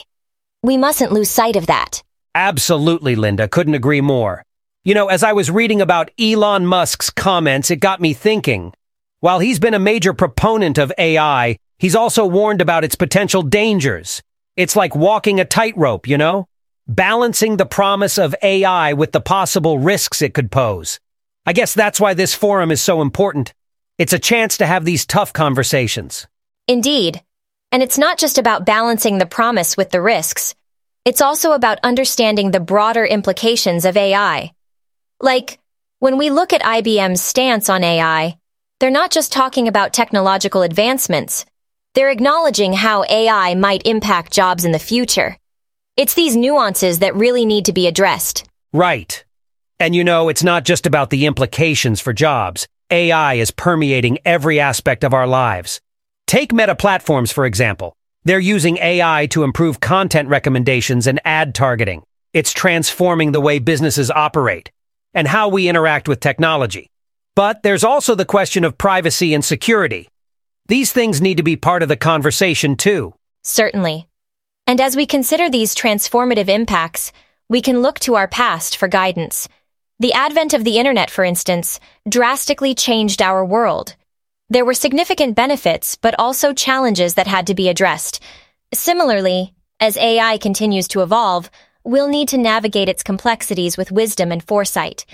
We 0.64 0.78
mustn't 0.78 1.12
lose 1.12 1.30
sight 1.30 1.56
of 1.56 1.68
that. 1.68 2.02
Absolutely, 2.34 3.16
Linda. 3.16 3.48
Couldn't 3.48 3.76
agree 3.76 4.02
more. 4.02 4.44
You 4.84 4.94
know, 4.94 5.08
as 5.08 5.24
I 5.24 5.34
was 5.34 5.52
reading 5.52 5.82
about 5.82 6.12
Elon 6.20 6.66
Musk's 6.66 7.10
comments, 7.10 7.72
it 7.72 7.78
got 7.78 8.02
me 8.02 8.14
thinking. 8.14 8.74
While 9.20 9.40
he's 9.40 9.60
been 9.60 9.74
a 9.74 9.80
major 9.80 10.14
proponent 10.14 10.78
of 10.78 10.92
AI, 10.98 11.58
he's 11.78 11.96
also 11.96 12.26
warned 12.26 12.62
about 12.62 12.84
its 12.84 12.96
potential 12.96 13.42
dangers. 13.42 14.22
It's 14.56 14.76
like 14.76 14.96
walking 14.96 15.40
a 15.40 15.46
tightrope, 15.46 16.08
you 16.08 16.18
know? 16.18 16.48
Balancing 16.88 17.58
the 17.58 17.66
promise 17.66 18.18
of 18.18 18.36
AI 18.42 18.94
with 18.94 19.12
the 19.12 19.20
possible 19.20 19.80
risks 19.80 20.22
it 20.22 20.34
could 20.34 20.52
pose. 20.52 21.00
I 21.46 21.54
guess 21.54 21.74
that's 21.74 22.00
why 22.00 22.14
this 22.14 22.34
forum 22.34 22.72
is 22.72 22.82
so 22.82 23.02
important. 23.02 23.54
It's 23.98 24.14
a 24.14 24.20
chance 24.20 24.58
to 24.58 24.66
have 24.66 24.86
these 24.86 25.06
tough 25.06 25.34
conversations. 25.34 26.26
Indeed. 26.68 27.22
And 27.72 27.84
it's 27.84 27.98
not 27.98 28.18
just 28.18 28.38
about 28.38 28.66
balancing 28.66 29.18
the 29.18 29.26
promise 29.26 29.76
with 29.76 29.90
the 29.90 30.02
risks. 30.02 30.56
It's 31.04 31.22
also 31.22 31.52
about 31.52 31.80
understanding 31.84 32.52
the 32.52 32.60
broader 32.60 33.06
implications 33.06 33.84
of 33.84 33.98
AI. 33.98 34.54
Like, 35.20 35.60
when 36.00 36.18
we 36.18 36.30
look 36.30 36.54
at 36.54 36.62
IBM's 36.62 37.22
stance 37.22 37.70
on 37.70 37.84
AI, 37.84 38.38
they're 38.80 38.90
not 38.90 39.12
just 39.12 39.32
talking 39.32 39.68
about 39.68 39.94
technological 39.94 40.62
advancements. 40.62 41.46
They're 41.96 42.10
acknowledging 42.10 42.74
how 42.74 43.06
AI 43.10 43.56
might 43.56 43.88
impact 43.88 44.34
jobs 44.34 44.66
in 44.66 44.74
the 44.74 44.80
future. 44.80 45.38
It's 45.96 46.14
these 46.14 46.36
nuances 46.36 47.00
that 47.00 47.16
really 47.16 47.46
need 47.46 47.64
to 47.66 47.74
be 47.74 47.88
addressed. 47.88 48.46
Right. 48.74 49.24
And 49.80 49.96
you 49.96 50.04
know, 50.04 50.28
it's 50.28 50.44
not 50.44 50.66
just 50.66 50.86
about 50.86 51.10
the 51.10 51.26
implications 51.26 52.02
for 52.02 52.12
jobs. 52.12 52.68
AI 52.92 53.36
is 53.36 53.52
permeating 53.52 54.18
every 54.26 54.60
aspect 54.60 55.06
of 55.06 55.14
our 55.14 55.26
lives. 55.26 55.80
Take 56.28 56.52
Meta 56.52 56.76
Platforms, 56.76 57.32
for 57.32 57.46
example. 57.46 57.96
They're 58.26 58.40
using 58.40 58.76
AI 58.78 59.28
to 59.28 59.44
improve 59.44 59.80
content 59.80 60.28
recommendations 60.28 61.08
and 61.08 61.22
ad 61.24 61.56
targeting. 61.56 62.04
It's 62.34 62.52
transforming 62.52 63.32
the 63.32 63.40
way 63.40 63.60
businesses 63.60 64.12
operate 64.12 64.70
and 65.14 65.30
how 65.30 65.48
we 65.48 65.70
interact 65.70 66.10
with 66.10 66.20
technology. 66.20 66.90
But 67.36 67.64
there's 67.64 67.86
also 67.86 68.16
the 68.16 68.26
question 68.26 68.66
of 68.66 68.78
privacy 68.78 69.34
and 69.34 69.46
security. 69.46 70.10
These 70.68 70.92
things 70.92 71.22
need 71.22 71.38
to 71.38 71.44
be 71.44 71.56
part 71.56 71.84
of 71.84 71.90
the 71.90 71.96
conversation 71.96 72.76
too. 72.76 73.14
Certainly. 73.44 74.08
And 74.66 74.82
as 74.82 74.96
we 74.96 75.06
consider 75.06 75.48
these 75.48 75.76
transformative 75.76 76.50
impacts, 76.50 77.12
we 77.48 77.62
can 77.62 77.84
look 77.84 78.00
to 78.00 78.16
our 78.16 78.28
past 78.28 78.78
for 78.78 78.88
guidance. 78.88 79.48
The 80.00 80.14
advent 80.14 80.56
of 80.56 80.64
the 80.64 80.80
internet, 80.80 81.12
for 81.12 81.24
instance, 81.24 81.80
drastically 82.10 82.74
changed 82.74 83.22
our 83.22 83.46
world. 83.46 83.96
There 84.50 84.66
were 84.66 84.74
significant 84.74 85.36
benefits, 85.36 85.98
but 85.98 86.16
also 86.18 86.52
challenges 86.52 87.14
that 87.14 87.28
had 87.28 87.46
to 87.48 87.56
be 87.56 87.70
addressed. 87.70 88.20
Similarly, 88.74 89.54
as 89.80 89.98
AI 89.98 90.40
continues 90.40 90.88
to 90.90 91.04
evolve, 91.04 91.52
we'll 91.84 92.08
need 92.08 92.30
to 92.30 92.40
navigate 92.40 92.90
its 92.90 93.04
complexities 93.04 93.78
with 93.78 93.92
wisdom 93.92 94.32
and 94.32 94.44
foresight. 94.44 95.06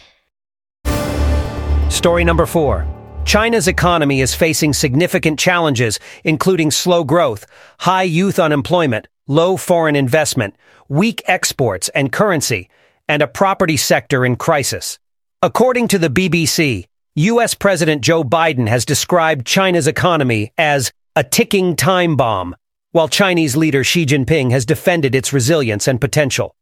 Story 1.89 2.23
number 2.23 2.45
four. 2.45 2.87
China's 3.25 3.67
economy 3.67 4.19
is 4.19 4.35
facing 4.35 4.73
significant 4.73 5.39
challenges, 5.39 5.99
including 6.23 6.71
slow 6.71 7.03
growth, 7.03 7.45
high 7.79 8.03
youth 8.03 8.39
unemployment, 8.39 9.07
low 9.27 9.55
foreign 9.57 9.95
investment, 9.95 10.55
weak 10.89 11.21
exports 11.27 11.87
and 11.89 12.11
currency, 12.11 12.69
and 13.07 13.21
a 13.21 13.27
property 13.27 13.77
sector 13.77 14.25
in 14.25 14.35
crisis. 14.35 14.99
According 15.41 15.87
to 15.89 15.99
the 15.99 16.09
BBC, 16.09 16.85
U.S. 17.15 17.53
President 17.53 18.01
Joe 18.01 18.23
Biden 18.23 18.67
has 18.67 18.85
described 18.85 19.45
China's 19.45 19.87
economy 19.87 20.51
as 20.57 20.91
a 21.15 21.23
ticking 21.23 21.75
time 21.75 22.15
bomb, 22.15 22.55
while 22.91 23.07
Chinese 23.07 23.55
leader 23.55 23.83
Xi 23.83 24.05
Jinping 24.05 24.51
has 24.51 24.65
defended 24.65 25.15
its 25.15 25.31
resilience 25.31 25.87
and 25.87 26.01
potential. 26.01 26.55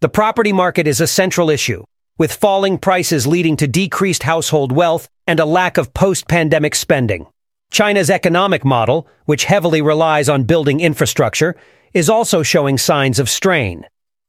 The 0.00 0.08
property 0.08 0.52
market 0.52 0.86
is 0.86 1.00
a 1.00 1.06
central 1.06 1.50
issue, 1.50 1.84
with 2.18 2.32
falling 2.32 2.78
prices 2.78 3.26
leading 3.26 3.56
to 3.56 3.66
decreased 3.66 4.24
household 4.24 4.72
wealth 4.72 5.08
and 5.30 5.38
a 5.38 5.44
lack 5.44 5.78
of 5.78 5.94
post-pandemic 5.94 6.74
spending. 6.74 7.24
China's 7.70 8.10
economic 8.10 8.64
model, 8.64 9.06
which 9.26 9.44
heavily 9.44 9.80
relies 9.80 10.28
on 10.28 10.42
building 10.42 10.80
infrastructure, 10.80 11.54
is 11.94 12.10
also 12.10 12.42
showing 12.42 12.76
signs 12.76 13.20
of 13.20 13.30
strain. 13.30 13.86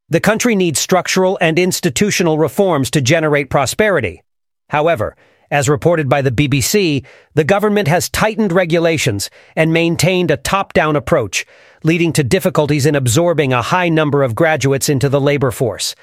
The 0.09 0.19
country 0.19 0.53
needs 0.53 0.79
structural 0.79 1.39
and 1.41 1.57
institutional 1.57 2.37
reforms 2.37 2.91
to 2.91 3.01
generate 3.01 3.49
prosperity. 3.49 4.21
However, 4.69 5.15
as 5.49 5.67
reported 5.67 6.07
by 6.07 6.21
the 6.21 6.29
BBC, 6.29 7.03
the 7.33 7.43
government 7.43 7.87
has 7.87 8.07
tightened 8.07 8.51
regulations 8.51 9.31
and 9.55 9.73
maintained 9.73 10.29
a 10.29 10.37
top-down 10.37 10.95
approach, 10.95 11.47
leading 11.81 12.13
to 12.13 12.23
difficulties 12.23 12.85
in 12.85 12.93
absorbing 12.93 13.53
a 13.53 13.63
high 13.63 13.89
number 13.89 14.21
of 14.21 14.35
graduates 14.35 14.87
into 14.87 15.09
the 15.09 15.19
labor 15.19 15.49
force. 15.49 15.95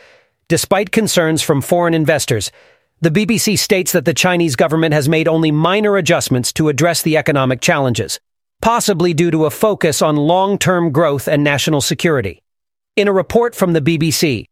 Despite 0.48 0.90
concerns 0.90 1.40
from 1.40 1.60
foreign 1.60 1.94
investors, 1.94 2.50
the 3.00 3.10
BBC 3.12 3.56
states 3.56 3.92
that 3.92 4.04
the 4.04 4.12
Chinese 4.12 4.56
government 4.56 4.92
has 4.92 5.08
made 5.08 5.28
only 5.28 5.52
minor 5.52 5.96
adjustments 5.96 6.52
to 6.54 6.68
address 6.68 7.00
the 7.02 7.16
economic 7.16 7.60
challenges, 7.60 8.18
possibly 8.60 9.14
due 9.14 9.30
to 9.30 9.44
a 9.44 9.50
focus 9.50 10.02
on 10.02 10.16
long-term 10.16 10.90
growth 10.90 11.28
and 11.28 11.44
national 11.44 11.80
security. 11.80 12.42
In 12.96 13.06
a 13.06 13.12
report 13.12 13.54
from 13.54 13.72
the 13.72 13.80
BBC, 13.80 14.46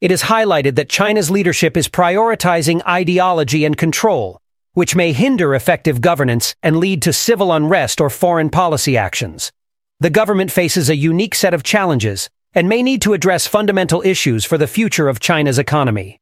it 0.00 0.10
is 0.10 0.22
highlighted 0.22 0.76
that 0.76 0.88
China's 0.88 1.30
leadership 1.30 1.76
is 1.76 1.86
prioritizing 1.86 2.80
ideology 2.88 3.66
and 3.66 3.76
control, 3.76 4.40
which 4.72 4.96
may 4.96 5.12
hinder 5.12 5.54
effective 5.54 6.00
governance 6.00 6.54
and 6.62 6.78
lead 6.78 7.02
to 7.02 7.12
civil 7.12 7.52
unrest 7.52 8.00
or 8.00 8.08
foreign 8.08 8.48
policy 8.48 8.96
actions. 8.96 9.52
The 10.00 10.08
government 10.08 10.50
faces 10.50 10.88
a 10.88 10.96
unique 10.96 11.34
set 11.34 11.52
of 11.52 11.62
challenges 11.62 12.30
and 12.54 12.70
may 12.70 12.82
need 12.82 13.02
to 13.02 13.12
address 13.12 13.46
fundamental 13.46 14.00
issues 14.00 14.46
for 14.46 14.56
the 14.56 14.66
future 14.66 15.08
of 15.08 15.20
China's 15.20 15.58
economy. 15.58 16.21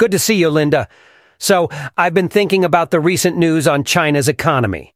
Good 0.00 0.12
to 0.12 0.18
see 0.18 0.36
you, 0.36 0.48
Linda. 0.48 0.88
So, 1.38 1.68
I've 1.94 2.14
been 2.14 2.30
thinking 2.30 2.64
about 2.64 2.90
the 2.90 3.00
recent 3.00 3.36
news 3.36 3.68
on 3.68 3.84
China's 3.84 4.28
economy. 4.28 4.94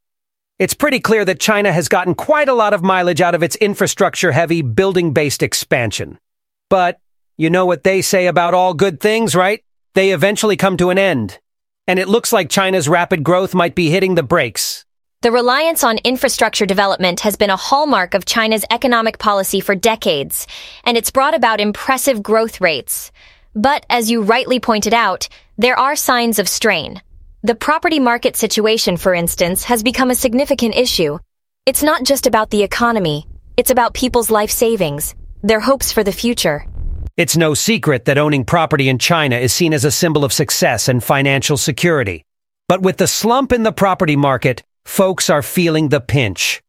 It's 0.58 0.72
pretty 0.72 0.98
clear 0.98 1.26
that 1.26 1.38
China 1.38 1.70
has 1.74 1.88
gotten 1.88 2.14
quite 2.14 2.48
a 2.48 2.54
lot 2.54 2.72
of 2.72 2.82
mileage 2.82 3.20
out 3.20 3.34
of 3.34 3.42
its 3.42 3.54
infrastructure-heavy, 3.56 4.62
building-based 4.62 5.42
expansion. 5.42 6.18
But, 6.70 7.00
you 7.36 7.50
know 7.50 7.66
what 7.66 7.84
they 7.84 8.00
say 8.00 8.28
about 8.28 8.54
all 8.54 8.72
good 8.72 8.98
things, 8.98 9.34
right? 9.34 9.62
They 9.92 10.10
eventually 10.10 10.56
come 10.56 10.78
to 10.78 10.88
an 10.88 10.96
end 10.96 11.38
and 11.86 11.98
it 11.98 12.08
looks 12.08 12.32
like 12.32 12.48
China's 12.48 12.88
rapid 12.88 13.22
growth 13.22 13.54
might 13.54 13.74
be 13.74 13.90
hitting 13.90 14.14
the 14.14 14.22
brakes. 14.22 14.86
The 15.20 15.32
reliance 15.32 15.84
on 15.84 15.98
infrastructure 15.98 16.64
development 16.64 17.20
has 17.20 17.36
been 17.36 17.50
a 17.50 17.56
hallmark 17.56 18.14
of 18.14 18.24
China's 18.24 18.64
economic 18.70 19.18
policy 19.18 19.60
for 19.60 19.74
decades, 19.74 20.46
and 20.84 20.96
it's 20.96 21.10
brought 21.10 21.34
about 21.34 21.60
impressive 21.60 22.22
growth 22.22 22.60
rates. 22.60 23.10
But 23.54 23.86
as 23.88 24.10
you 24.10 24.22
rightly 24.22 24.58
pointed 24.58 24.92
out, 24.92 25.28
there 25.56 25.78
are 25.78 25.94
signs 25.94 26.38
of 26.38 26.48
strain. 26.48 27.00
The 27.44 27.54
property 27.54 28.00
market 28.00 28.36
situation, 28.36 28.96
for 28.96 29.14
instance, 29.14 29.64
has 29.64 29.82
become 29.82 30.10
a 30.10 30.14
significant 30.16 30.74
issue. 30.74 31.18
It's 31.66 31.82
not 31.82 32.02
just 32.02 32.26
about 32.26 32.50
the 32.50 32.62
economy, 32.62 33.26
it's 33.56 33.70
about 33.70 33.94
people's 33.94 34.30
life 34.30 34.50
savings, 34.50 35.14
their 35.42 35.60
hopes 35.60 35.92
for 35.92 36.02
the 36.02 36.10
future. 36.10 36.66
It's 37.16 37.36
no 37.36 37.54
secret 37.54 38.06
that 38.06 38.18
owning 38.18 38.44
property 38.44 38.88
in 38.88 38.98
China 38.98 39.36
is 39.36 39.52
seen 39.52 39.72
as 39.72 39.84
a 39.84 39.90
symbol 39.92 40.24
of 40.24 40.32
success 40.32 40.88
and 40.88 41.02
financial 41.02 41.56
security. 41.56 42.24
But 42.66 42.82
with 42.82 42.96
the 42.96 43.06
slump 43.06 43.52
in 43.52 43.62
the 43.62 43.72
property 43.72 44.16
market, 44.16 44.64
folks 44.84 45.30
are 45.30 45.42
feeling 45.42 45.90
the 45.90 46.00
pinch. 46.00 46.60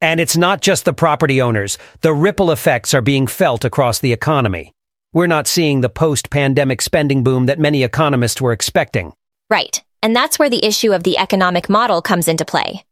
And 0.00 0.18
it's 0.18 0.36
not 0.36 0.60
just 0.60 0.84
the 0.84 0.92
property 0.92 1.40
owners. 1.40 1.78
The 2.00 2.12
ripple 2.12 2.50
effects 2.50 2.94
are 2.94 3.00
being 3.00 3.28
felt 3.28 3.64
across 3.64 4.00
the 4.00 4.12
economy. 4.12 4.72
We're 5.14 5.26
not 5.26 5.46
seeing 5.46 5.82
the 5.82 5.90
post-pandemic 5.90 6.80
spending 6.80 7.22
boom 7.22 7.44
that 7.46 7.58
many 7.58 7.82
economists 7.82 8.40
were 8.40 8.52
expecting. 8.52 9.12
Right. 9.50 9.82
And 10.02 10.16
that's 10.16 10.38
where 10.38 10.48
the 10.48 10.64
issue 10.64 10.94
of 10.94 11.02
the 11.02 11.18
economic 11.18 11.68
model 11.68 12.00
comes 12.00 12.28
into 12.28 12.46
play. 12.46 12.84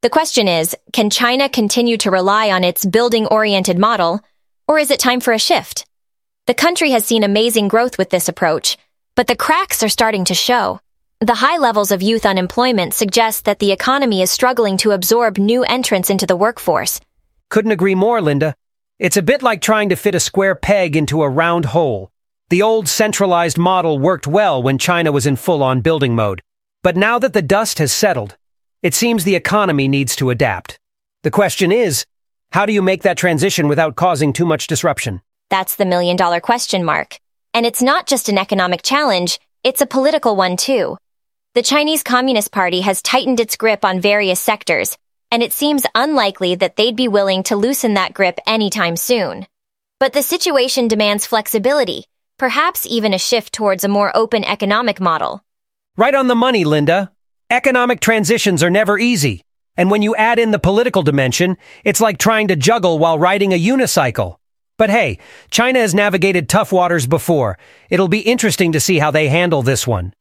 The 0.00 0.08
question 0.08 0.48
is, 0.48 0.74
can 0.94 1.10
China 1.10 1.48
continue 1.50 1.98
to 1.98 2.10
rely 2.10 2.50
on 2.50 2.64
its 2.64 2.86
building-oriented 2.86 3.78
model, 3.78 4.20
or 4.66 4.78
is 4.78 4.90
it 4.90 4.98
time 4.98 5.20
for 5.20 5.34
a 5.34 5.38
shift? 5.38 5.84
The 6.46 6.54
country 6.54 6.92
has 6.92 7.04
seen 7.04 7.22
amazing 7.22 7.68
growth 7.68 7.98
with 7.98 8.08
this 8.08 8.30
approach, 8.30 8.78
but 9.14 9.26
the 9.26 9.36
cracks 9.36 9.82
are 9.82 9.90
starting 9.90 10.24
to 10.24 10.34
show. 10.34 10.80
The 11.20 11.34
high 11.34 11.58
levels 11.58 11.90
of 11.90 12.00
youth 12.00 12.24
unemployment 12.24 12.94
suggest 12.94 13.44
that 13.44 13.58
the 13.58 13.72
economy 13.72 14.22
is 14.22 14.30
struggling 14.30 14.78
to 14.78 14.92
absorb 14.92 15.36
new 15.36 15.64
entrants 15.64 16.08
into 16.08 16.24
the 16.24 16.36
workforce. 16.36 17.00
Couldn't 17.50 17.72
agree 17.72 17.94
more, 17.94 18.22
Linda. 18.22 18.54
It's 18.98 19.16
a 19.16 19.22
bit 19.22 19.44
like 19.44 19.60
trying 19.60 19.90
to 19.90 19.96
fit 19.96 20.16
a 20.16 20.20
square 20.20 20.56
peg 20.56 20.96
into 20.96 21.22
a 21.22 21.28
round 21.28 21.66
hole. 21.66 22.10
The 22.48 22.62
old 22.62 22.88
centralized 22.88 23.56
model 23.56 23.96
worked 23.96 24.26
well 24.26 24.60
when 24.60 24.76
China 24.76 25.12
was 25.12 25.24
in 25.24 25.36
full-on 25.36 25.82
building 25.82 26.16
mode. 26.16 26.42
But 26.82 26.96
now 26.96 27.16
that 27.20 27.32
the 27.32 27.40
dust 27.40 27.78
has 27.78 27.92
settled, 27.92 28.36
it 28.82 28.94
seems 28.94 29.22
the 29.22 29.36
economy 29.36 29.86
needs 29.86 30.16
to 30.16 30.30
adapt. 30.30 30.80
The 31.22 31.30
question 31.30 31.70
is, 31.70 32.06
how 32.50 32.66
do 32.66 32.72
you 32.72 32.82
make 32.82 33.04
that 33.04 33.16
transition 33.16 33.68
without 33.68 33.94
causing 33.94 34.32
too 34.32 34.44
much 34.44 34.66
disruption? 34.66 35.20
That's 35.48 35.76
the 35.76 35.86
million 35.86 36.16
dollar 36.16 36.40
question 36.40 36.84
mark. 36.84 37.20
And 37.54 37.64
it's 37.64 37.80
not 37.80 38.08
just 38.08 38.28
an 38.28 38.36
economic 38.36 38.82
challenge, 38.82 39.38
it's 39.62 39.80
a 39.80 39.86
political 39.86 40.34
one 40.34 40.56
too. 40.56 40.96
The 41.54 41.62
Chinese 41.62 42.02
Communist 42.02 42.50
Party 42.50 42.80
has 42.80 43.00
tightened 43.00 43.38
its 43.38 43.56
grip 43.56 43.84
on 43.84 44.00
various 44.00 44.40
sectors, 44.40 44.98
and 45.30 45.42
it 45.42 45.52
seems 45.52 45.84
unlikely 45.94 46.54
that 46.56 46.76
they'd 46.76 46.96
be 46.96 47.08
willing 47.08 47.42
to 47.44 47.56
loosen 47.56 47.94
that 47.94 48.14
grip 48.14 48.38
anytime 48.46 48.96
soon. 48.96 49.46
But 50.00 50.12
the 50.12 50.22
situation 50.22 50.88
demands 50.88 51.26
flexibility, 51.26 52.04
perhaps 52.38 52.86
even 52.86 53.12
a 53.12 53.18
shift 53.18 53.52
towards 53.52 53.84
a 53.84 53.88
more 53.88 54.16
open 54.16 54.44
economic 54.44 55.00
model. 55.00 55.44
Right 55.96 56.14
on 56.14 56.28
the 56.28 56.34
money, 56.34 56.64
Linda. 56.64 57.10
Economic 57.50 58.00
transitions 58.00 58.62
are 58.62 58.70
never 58.70 58.98
easy. 58.98 59.42
And 59.76 59.90
when 59.90 60.02
you 60.02 60.14
add 60.16 60.38
in 60.38 60.50
the 60.50 60.58
political 60.58 61.02
dimension, 61.02 61.56
it's 61.84 62.00
like 62.00 62.18
trying 62.18 62.48
to 62.48 62.56
juggle 62.56 62.98
while 62.98 63.18
riding 63.18 63.52
a 63.52 63.60
unicycle. 63.60 64.36
But 64.76 64.90
hey, 64.90 65.18
China 65.50 65.80
has 65.80 65.94
navigated 65.94 66.48
tough 66.48 66.72
waters 66.72 67.06
before. 67.06 67.58
It'll 67.90 68.08
be 68.08 68.20
interesting 68.20 68.72
to 68.72 68.80
see 68.80 68.98
how 68.98 69.10
they 69.10 69.28
handle 69.28 69.62
this 69.62 69.86
one. 69.86 70.14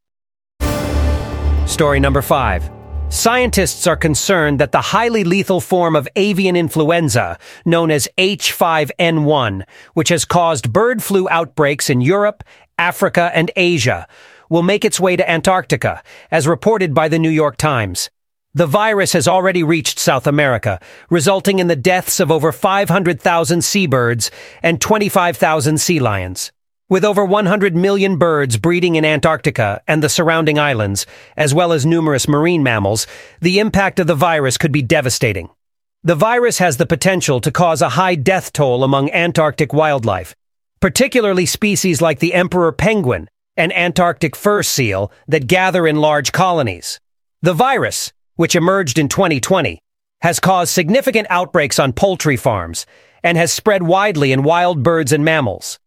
Story 1.67 1.99
number 1.99 2.21
five. 2.21 2.76
Scientists 3.09 3.87
are 3.87 3.95
concerned 3.95 4.59
that 4.59 4.73
the 4.73 4.81
highly 4.81 5.23
lethal 5.23 5.61
form 5.61 5.95
of 5.95 6.09
avian 6.17 6.57
influenza, 6.57 7.39
known 7.65 7.89
as 7.89 8.09
H5N1, 8.17 9.63
which 9.93 10.09
has 10.09 10.25
caused 10.25 10.73
bird 10.73 11.01
flu 11.01 11.27
outbreaks 11.29 11.89
in 11.89 12.01
Europe, 12.01 12.43
Africa, 12.77 13.31
and 13.33 13.49
Asia, 13.55 14.07
will 14.49 14.61
make 14.61 14.83
its 14.83 14.99
way 14.99 15.15
to 15.15 15.29
Antarctica, 15.29 16.03
as 16.31 16.47
reported 16.47 16.93
by 16.93 17.07
the 17.07 17.17
New 17.17 17.29
York 17.29 17.55
Times. 17.55 18.09
The 18.53 18.67
virus 18.67 19.13
has 19.13 19.27
already 19.27 19.63
reached 19.63 19.99
South 19.99 20.27
America, 20.27 20.79
resulting 21.09 21.59
in 21.59 21.67
the 21.67 21.75
deaths 21.77 22.19
of 22.19 22.29
over 22.29 22.51
500,000 22.51 23.63
seabirds 23.63 24.31
and 24.61 24.81
25,000 24.81 25.79
sea 25.79 25.99
lions. 25.99 26.51
With 26.89 27.03
over 27.03 27.25
100 27.25 27.75
million 27.75 28.15
birds 28.15 28.55
breeding 28.55 28.95
in 28.95 29.03
Antarctica 29.03 29.81
and 29.89 30.01
the 30.01 30.07
surrounding 30.07 30.57
islands, 30.57 31.05
as 31.35 31.53
well 31.53 31.73
as 31.73 31.85
numerous 31.85 32.29
marine 32.29 32.63
mammals, 32.63 33.05
the 33.41 33.59
impact 33.59 33.99
of 33.99 34.07
the 34.07 34.15
virus 34.15 34.57
could 34.57 34.71
be 34.71 34.81
devastating. 34.81 35.49
The 36.05 36.15
virus 36.15 36.59
has 36.59 36.77
the 36.77 36.85
potential 36.85 37.41
to 37.41 37.51
cause 37.51 37.81
a 37.81 37.89
high 37.89 38.15
death 38.15 38.53
toll 38.53 38.85
among 38.85 39.11
Antarctic 39.11 39.73
wildlife, 39.73 40.33
particularly 40.79 41.45
species 41.45 42.01
like 42.01 42.19
the 42.19 42.33
emperor 42.33 42.71
penguin 42.71 43.29
and 43.57 43.75
Antarctic 43.75 44.33
fur 44.33 44.63
seal 44.63 45.11
that 45.27 45.47
gather 45.47 45.85
in 45.85 45.97
large 45.97 46.31
colonies. 46.31 47.01
The 47.41 47.53
virus, 47.53 48.13
which 48.35 48.55
emerged 48.55 48.97
in 48.97 49.09
2020, 49.09 49.81
has 50.21 50.39
caused 50.39 50.71
significant 50.71 51.27
outbreaks 51.29 51.79
on 51.79 51.91
poultry 51.91 52.37
farms 52.37 52.85
and 53.23 53.37
has 53.37 53.51
spread 53.51 53.83
widely 53.83 54.31
in 54.31 54.43
wild 54.43 54.83
birds 54.83 55.11
and 55.11 55.25
mammals. 55.25 55.79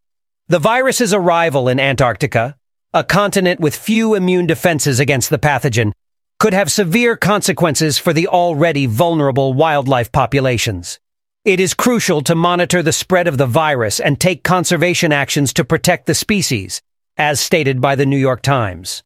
The 0.50 0.58
virus's 0.58 1.14
arrival 1.14 1.68
in 1.68 1.78
Antarctica, 1.78 2.56
a 2.92 3.04
continent 3.04 3.60
with 3.60 3.76
few 3.76 4.16
immune 4.16 4.48
defenses 4.48 4.98
against 4.98 5.30
the 5.30 5.38
pathogen, 5.38 5.92
could 6.40 6.52
have 6.52 6.72
severe 6.72 7.16
consequences 7.16 7.98
for 7.98 8.12
the 8.12 8.26
already 8.26 8.86
vulnerable 8.86 9.52
wildlife 9.52 10.10
populations. 10.10 10.98
It 11.44 11.60
is 11.60 11.72
crucial 11.72 12.20
to 12.22 12.34
monitor 12.34 12.82
the 12.82 12.90
spread 12.90 13.28
of 13.28 13.38
the 13.38 13.46
virus 13.46 14.00
and 14.00 14.18
take 14.18 14.42
conservation 14.42 15.12
actions 15.12 15.52
to 15.52 15.64
protect 15.64 16.06
the 16.06 16.16
species, 16.16 16.82
as 17.16 17.38
stated 17.38 17.80
by 17.80 17.94
the 17.94 18.04
New 18.04 18.18
York 18.18 18.42
Times. 18.42 19.04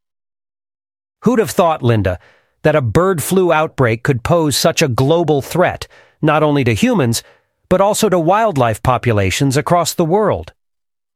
Who'd 1.25 1.41
have 1.41 1.51
thought, 1.51 1.83
Linda, 1.83 2.19
that 2.63 2.75
a 2.75 2.81
bird 2.81 3.23
flu 3.23 3.53
outbreak 3.53 4.03
could 4.03 4.25
pose 4.25 4.57
such 4.57 4.81
a 4.81 4.89
global 4.89 5.43
threat, 5.43 5.89
not 6.23 6.43
only 6.43 6.65
to 6.65 6.73
humans, 6.73 7.23
but 7.69 7.83
also 7.83 8.09
to 8.09 8.19
wildlife 8.19 8.83
populations 8.83 9.59
across 9.59 9.93
the 9.93 10.07
world. 10.07 10.55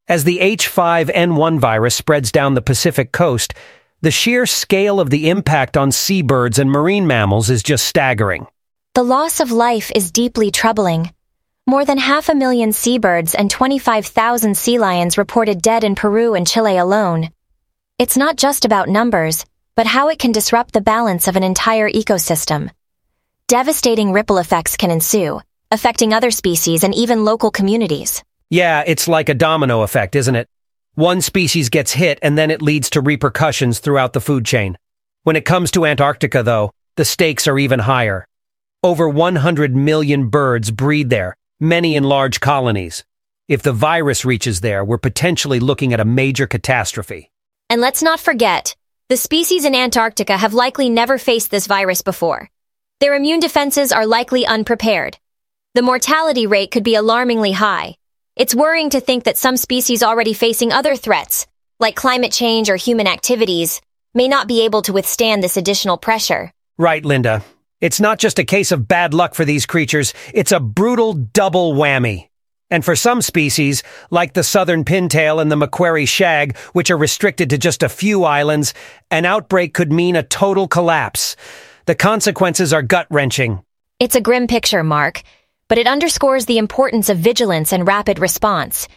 As 0.08 0.24
the 0.24 0.38
H5N1 0.38 1.58
virus 1.58 1.94
spreads 1.94 2.32
down 2.32 2.54
the 2.54 2.62
Pacific 2.62 3.12
coast, 3.12 3.52
the 4.00 4.10
sheer 4.10 4.46
scale 4.46 5.00
of 5.00 5.10
the 5.10 5.28
impact 5.28 5.76
on 5.76 5.92
seabirds 5.92 6.58
and 6.58 6.70
marine 6.70 7.06
mammals 7.06 7.50
is 7.50 7.62
just 7.62 7.84
staggering. 7.84 8.46
The 8.94 9.02
loss 9.02 9.40
of 9.40 9.52
life 9.52 9.92
is 9.94 10.10
deeply 10.10 10.50
troubling. 10.50 11.12
More 11.66 11.84
than 11.84 11.98
half 11.98 12.30
a 12.30 12.34
million 12.34 12.72
seabirds 12.72 13.34
and 13.34 13.50
25,000 13.50 14.56
sea 14.56 14.78
lions 14.78 15.18
reported 15.18 15.60
dead 15.60 15.84
in 15.84 15.94
Peru 15.94 16.32
and 16.32 16.46
Chile 16.46 16.78
alone. 16.78 17.28
It's 17.98 18.16
not 18.16 18.38
just 18.38 18.64
about 18.64 18.88
numbers, 18.88 19.44
but 19.76 19.86
how 19.86 20.08
it 20.08 20.18
can 20.18 20.32
disrupt 20.32 20.72
the 20.72 20.80
balance 20.80 21.28
of 21.28 21.36
an 21.36 21.42
entire 21.42 21.90
ecosystem. 21.90 22.70
Devastating 23.46 24.12
ripple 24.12 24.38
effects 24.38 24.74
can 24.78 24.90
ensue, 24.90 25.42
affecting 25.70 26.14
other 26.14 26.30
species 26.30 26.82
and 26.82 26.94
even 26.94 27.26
local 27.26 27.50
communities. 27.50 28.22
Yeah, 28.50 28.82
it's 28.86 29.08
like 29.08 29.28
a 29.28 29.34
domino 29.34 29.82
effect, 29.82 30.16
isn't 30.16 30.34
it? 30.34 30.48
One 30.94 31.20
species 31.20 31.68
gets 31.68 31.92
hit 31.92 32.18
and 32.22 32.36
then 32.36 32.50
it 32.50 32.62
leads 32.62 32.90
to 32.90 33.00
repercussions 33.00 33.78
throughout 33.78 34.14
the 34.14 34.20
food 34.20 34.46
chain. 34.46 34.78
When 35.24 35.36
it 35.36 35.44
comes 35.44 35.70
to 35.72 35.84
Antarctica, 35.84 36.42
though, 36.42 36.72
the 36.96 37.04
stakes 37.04 37.46
are 37.46 37.58
even 37.58 37.80
higher. 37.80 38.26
Over 38.82 39.08
100 39.08 39.76
million 39.76 40.28
birds 40.28 40.70
breed 40.70 41.10
there, 41.10 41.36
many 41.60 41.94
in 41.94 42.04
large 42.04 42.40
colonies. 42.40 43.04
If 43.48 43.62
the 43.62 43.72
virus 43.72 44.24
reaches 44.24 44.60
there, 44.60 44.82
we're 44.84 44.98
potentially 44.98 45.60
looking 45.60 45.92
at 45.92 46.00
a 46.00 46.04
major 46.04 46.46
catastrophe. 46.46 47.30
And 47.68 47.82
let's 47.82 48.02
not 48.02 48.18
forget, 48.18 48.74
the 49.08 49.18
species 49.18 49.66
in 49.66 49.74
Antarctica 49.74 50.36
have 50.36 50.54
likely 50.54 50.88
never 50.88 51.18
faced 51.18 51.50
this 51.50 51.66
virus 51.66 52.00
before. 52.00 52.48
Their 53.00 53.14
immune 53.14 53.40
defenses 53.40 53.92
are 53.92 54.06
likely 54.06 54.46
unprepared. 54.46 55.18
The 55.74 55.82
mortality 55.82 56.46
rate 56.46 56.70
could 56.70 56.82
be 56.82 56.94
alarmingly 56.94 57.52
high. 57.52 57.97
It's 58.38 58.54
worrying 58.54 58.90
to 58.90 59.00
think 59.00 59.24
that 59.24 59.36
some 59.36 59.56
species 59.56 60.04
already 60.04 60.32
facing 60.32 60.72
other 60.72 60.94
threats, 60.94 61.48
like 61.80 61.96
climate 61.96 62.30
change 62.30 62.70
or 62.70 62.76
human 62.76 63.08
activities, 63.08 63.80
may 64.14 64.28
not 64.28 64.46
be 64.46 64.60
able 64.60 64.80
to 64.82 64.92
withstand 64.92 65.42
this 65.42 65.56
additional 65.56 65.98
pressure. 65.98 66.52
Right, 66.78 67.04
Linda. 67.04 67.42
It's 67.80 67.98
not 67.98 68.20
just 68.20 68.38
a 68.38 68.44
case 68.44 68.70
of 68.70 68.86
bad 68.86 69.12
luck 69.12 69.34
for 69.34 69.44
these 69.44 69.66
creatures, 69.66 70.14
it's 70.32 70.52
a 70.52 70.60
brutal 70.60 71.14
double 71.14 71.74
whammy. 71.74 72.28
And 72.70 72.84
for 72.84 72.94
some 72.94 73.22
species, 73.22 73.82
like 74.08 74.34
the 74.34 74.44
southern 74.44 74.84
pintail 74.84 75.42
and 75.42 75.50
the 75.50 75.56
Macquarie 75.56 76.06
shag, 76.06 76.56
which 76.74 76.92
are 76.92 76.96
restricted 76.96 77.50
to 77.50 77.58
just 77.58 77.82
a 77.82 77.88
few 77.88 78.22
islands, 78.22 78.72
an 79.10 79.24
outbreak 79.24 79.74
could 79.74 79.90
mean 79.90 80.14
a 80.14 80.22
total 80.22 80.68
collapse. 80.68 81.34
The 81.86 81.96
consequences 81.96 82.72
are 82.72 82.82
gut-wrenching. 82.82 83.64
It's 83.98 84.14
a 84.14 84.20
grim 84.20 84.46
picture, 84.46 84.84
Mark, 84.84 85.22
but 85.68 85.78
it 85.78 85.86
underscores 85.86 86.46
the 86.46 86.58
importance 86.58 87.08
of 87.08 87.18
vigilance 87.18 87.72
and 87.72 87.86
rapid 87.86 88.18
response. 88.18 88.88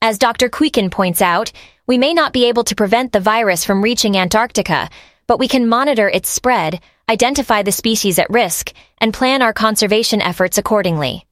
As 0.00 0.18
Dr. 0.18 0.48
Kuiken 0.48 0.90
points 0.90 1.20
out, 1.20 1.50
we 1.86 1.98
may 1.98 2.14
not 2.14 2.32
be 2.32 2.44
able 2.44 2.64
to 2.64 2.76
prevent 2.76 3.12
the 3.12 3.20
virus 3.20 3.64
from 3.64 3.82
reaching 3.82 4.16
Antarctica, 4.16 4.90
but 5.26 5.38
we 5.38 5.48
can 5.48 5.68
monitor 5.68 6.08
its 6.08 6.28
spread, 6.28 6.80
identify 7.08 7.62
the 7.62 7.72
species 7.72 8.18
at 8.18 8.30
risk, 8.30 8.72
and 8.98 9.14
plan 9.14 9.42
our 9.42 9.52
conservation 9.52 10.20
efforts 10.22 10.58
accordingly. 10.58 11.26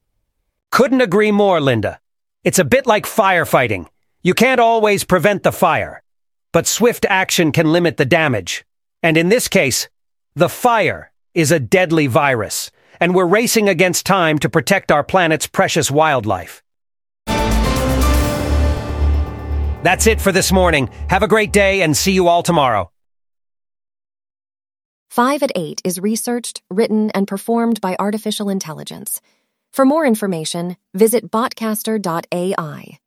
Couldn't 0.71 1.01
agree 1.01 1.31
more, 1.31 1.61
Linda. 1.61 2.01
It's 2.43 2.59
a 2.59 2.65
bit 2.65 2.87
like 2.87 3.07
firefighting. 3.07 3.87
You 4.23 4.35
can't 4.35 4.61
always 4.61 5.05
prevent 5.05 5.43
the 5.43 5.53
fire, 5.53 6.03
but 6.53 6.67
swift 6.67 7.07
action 7.09 7.53
can 7.53 7.73
limit 7.73 7.97
the 7.97 8.05
damage. 8.05 8.65
And 9.03 9.17
in 9.17 9.29
this 9.29 9.47
case, 9.47 9.89
the 10.35 10.49
fire 10.49 11.13
is 11.35 11.53
a 11.53 11.61
deadly 11.61 12.07
virus, 12.07 12.71
and 13.01 13.15
we're 13.15 13.27
racing 13.27 13.69
against 13.69 14.07
time 14.07 14.39
to 14.41 14.49
protect 14.49 14.93
our 14.93 15.05
planet's 15.05 15.47
precious 15.47 15.91
wildlife. 15.91 16.63
That's 19.83 20.07
it 20.07 20.21
for 20.21 20.33
this 20.33 20.51
morning. 20.51 20.91
Have 21.09 21.23
a 21.23 21.29
great 21.29 21.53
day 21.53 21.83
and 21.83 21.97
see 21.97 22.13
you 22.13 22.29
all 22.29 22.43
tomorrow. 22.43 22.91
5 25.11 25.43
at 25.45 25.53
8 25.55 25.81
is 25.85 26.01
researched, 26.01 26.63
written, 26.69 27.11
and 27.13 27.27
performed 27.27 27.81
by 27.81 27.97
artificial 27.99 28.51
intelligence. 28.51 29.21
For 29.73 29.85
more 29.85 30.05
information, 30.05 30.77
visit 30.93 31.31
botcaster.ai. 31.31 32.99